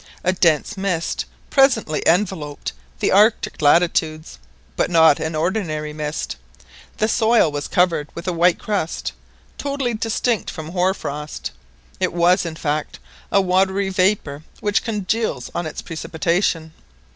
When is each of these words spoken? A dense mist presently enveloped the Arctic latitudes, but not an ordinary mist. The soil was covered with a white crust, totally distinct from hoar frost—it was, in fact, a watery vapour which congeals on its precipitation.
A 0.23 0.33
dense 0.33 0.77
mist 0.77 1.25
presently 1.51 2.01
enveloped 2.07 2.73
the 3.01 3.11
Arctic 3.11 3.61
latitudes, 3.61 4.39
but 4.75 4.89
not 4.89 5.19
an 5.19 5.35
ordinary 5.35 5.93
mist. 5.93 6.37
The 6.97 7.07
soil 7.07 7.51
was 7.51 7.67
covered 7.67 8.09
with 8.15 8.27
a 8.27 8.33
white 8.33 8.57
crust, 8.57 9.11
totally 9.59 9.93
distinct 9.93 10.49
from 10.49 10.69
hoar 10.69 10.95
frost—it 10.95 12.13
was, 12.13 12.47
in 12.47 12.55
fact, 12.55 12.97
a 13.31 13.41
watery 13.41 13.89
vapour 13.89 14.41
which 14.59 14.83
congeals 14.83 15.51
on 15.53 15.67
its 15.67 15.83
precipitation. 15.83 16.73